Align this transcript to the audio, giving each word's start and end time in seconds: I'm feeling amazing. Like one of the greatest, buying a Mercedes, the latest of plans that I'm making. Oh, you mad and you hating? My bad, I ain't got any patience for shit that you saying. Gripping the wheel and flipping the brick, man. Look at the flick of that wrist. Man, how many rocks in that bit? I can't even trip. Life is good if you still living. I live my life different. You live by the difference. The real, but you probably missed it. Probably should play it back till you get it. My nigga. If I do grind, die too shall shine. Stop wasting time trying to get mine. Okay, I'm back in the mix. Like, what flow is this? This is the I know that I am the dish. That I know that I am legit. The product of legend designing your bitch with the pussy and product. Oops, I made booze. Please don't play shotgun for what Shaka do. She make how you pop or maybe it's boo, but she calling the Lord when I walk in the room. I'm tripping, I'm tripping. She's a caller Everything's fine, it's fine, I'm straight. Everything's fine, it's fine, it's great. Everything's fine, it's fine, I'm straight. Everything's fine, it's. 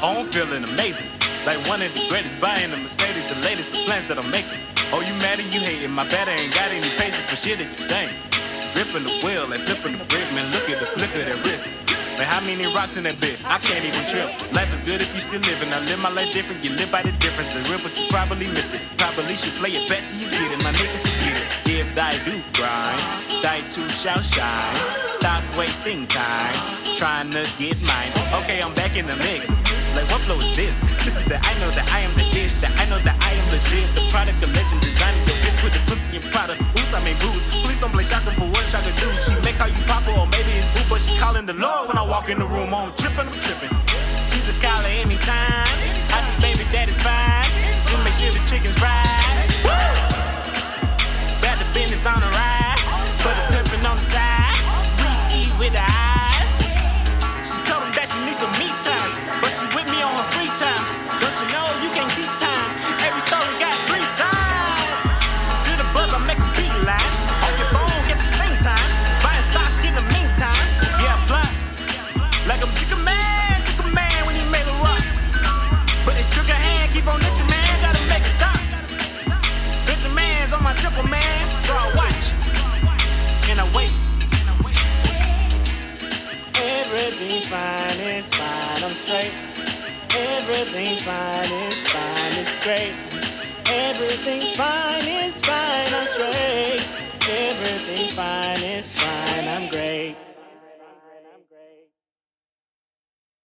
I'm 0.00 0.30
feeling 0.30 0.62
amazing. 0.62 1.10
Like 1.44 1.58
one 1.66 1.82
of 1.82 1.92
the 1.92 2.06
greatest, 2.08 2.38
buying 2.38 2.70
a 2.72 2.76
Mercedes, 2.76 3.26
the 3.26 3.34
latest 3.42 3.74
of 3.74 3.82
plans 3.82 4.06
that 4.06 4.16
I'm 4.18 4.30
making. 4.30 4.62
Oh, 4.94 5.02
you 5.02 5.10
mad 5.18 5.40
and 5.40 5.50
you 5.52 5.58
hating? 5.58 5.90
My 5.90 6.06
bad, 6.06 6.28
I 6.28 6.46
ain't 6.46 6.54
got 6.54 6.70
any 6.70 6.90
patience 6.94 7.26
for 7.26 7.34
shit 7.34 7.58
that 7.58 7.66
you 7.66 7.82
saying. 7.82 8.14
Gripping 8.78 9.02
the 9.02 9.18
wheel 9.26 9.50
and 9.50 9.58
flipping 9.66 9.98
the 9.98 10.04
brick, 10.06 10.22
man. 10.38 10.46
Look 10.54 10.70
at 10.70 10.78
the 10.78 10.86
flick 10.86 11.10
of 11.18 11.26
that 11.26 11.42
wrist. 11.42 11.82
Man, 12.14 12.30
how 12.30 12.38
many 12.46 12.62
rocks 12.72 12.96
in 12.96 13.10
that 13.10 13.18
bit? 13.18 13.42
I 13.42 13.58
can't 13.58 13.84
even 13.84 14.06
trip. 14.06 14.30
Life 14.54 14.70
is 14.70 14.80
good 14.86 15.02
if 15.02 15.10
you 15.14 15.20
still 15.20 15.42
living. 15.42 15.72
I 15.74 15.82
live 15.82 15.98
my 15.98 16.14
life 16.14 16.30
different. 16.32 16.62
You 16.62 16.78
live 16.78 16.92
by 16.94 17.02
the 17.02 17.10
difference. 17.18 17.50
The 17.50 17.66
real, 17.66 17.82
but 17.82 17.90
you 17.98 18.06
probably 18.06 18.46
missed 18.46 18.74
it. 18.74 18.82
Probably 18.98 19.34
should 19.34 19.58
play 19.58 19.74
it 19.74 19.88
back 19.90 20.06
till 20.06 20.22
you 20.22 20.30
get 20.30 20.46
it. 20.46 20.62
My 20.62 20.70
nigga. 20.70 21.17
If 21.78 21.94
I 21.96 22.18
do 22.26 22.42
grind, 22.58 22.98
die 23.40 23.62
too 23.70 23.86
shall 23.86 24.18
shine. 24.20 24.74
Stop 25.14 25.46
wasting 25.56 26.08
time 26.08 26.58
trying 26.98 27.30
to 27.30 27.46
get 27.54 27.78
mine. 27.86 28.10
Okay, 28.42 28.58
I'm 28.58 28.74
back 28.74 28.96
in 28.96 29.06
the 29.06 29.14
mix. 29.22 29.54
Like, 29.94 30.10
what 30.10 30.20
flow 30.26 30.40
is 30.42 30.50
this? 30.58 30.82
This 31.06 31.14
is 31.14 31.24
the 31.30 31.38
I 31.38 31.54
know 31.62 31.70
that 31.78 31.86
I 31.94 32.00
am 32.02 32.10
the 32.18 32.26
dish. 32.34 32.58
That 32.66 32.74
I 32.82 32.90
know 32.90 32.98
that 33.06 33.14
I 33.22 33.30
am 33.38 33.46
legit. 33.54 33.86
The 33.94 34.10
product 34.10 34.42
of 34.42 34.50
legend 34.58 34.82
designing 34.82 35.22
your 35.22 35.38
bitch 35.38 35.62
with 35.62 35.74
the 35.78 35.82
pussy 35.86 36.18
and 36.18 36.26
product. 36.34 36.58
Oops, 36.66 36.92
I 36.94 36.98
made 37.06 37.18
booze. 37.22 37.46
Please 37.62 37.78
don't 37.78 37.94
play 37.94 38.02
shotgun 38.02 38.34
for 38.34 38.50
what 38.50 38.66
Shaka 38.66 38.90
do. 38.98 39.06
She 39.22 39.38
make 39.46 39.54
how 39.54 39.70
you 39.70 39.78
pop 39.86 40.02
or 40.10 40.26
maybe 40.34 40.58
it's 40.58 40.66
boo, 40.74 40.82
but 40.90 40.98
she 40.98 41.14
calling 41.14 41.46
the 41.46 41.54
Lord 41.54 41.86
when 41.86 41.96
I 41.96 42.02
walk 42.02 42.26
in 42.28 42.42
the 42.42 42.48
room. 42.50 42.74
I'm 42.74 42.90
tripping, 42.98 43.30
I'm 43.30 43.38
tripping. 43.38 43.70
She's 44.34 44.50
a 44.50 44.56
caller 44.58 44.90
Everything's 87.20 87.48
fine, 87.48 88.00
it's 88.00 88.32
fine, 88.32 88.84
I'm 88.84 88.94
straight. 88.94 89.32
Everything's 90.14 91.02
fine, 91.02 91.50
it's 91.50 91.90
fine, 91.90 92.32
it's 92.34 92.54
great. 92.62 92.94
Everything's 93.66 94.52
fine, 94.56 95.02
it's 95.04 95.40
fine, 95.40 95.94
I'm 95.94 96.06
straight. 96.06 96.80
Everything's 97.28 98.12
fine, 98.12 98.62
it's. 98.62 98.97